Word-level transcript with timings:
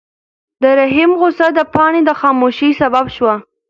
د 0.61 0.63
رحیم 0.79 1.11
غوسه 1.19 1.47
د 1.57 1.59
پاڼې 1.73 2.01
د 2.05 2.09
خاموشۍ 2.19 2.71
سبب 2.81 3.05
شوه. 3.15 3.33